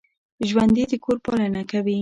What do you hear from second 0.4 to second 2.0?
ژوندي د کور پالنه کوي